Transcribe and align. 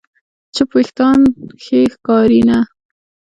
چپ 0.55 0.69
وېښتيان 0.75 1.19
ښې 1.63 1.81
ښکاري 1.93 2.41
نه. 2.47 2.59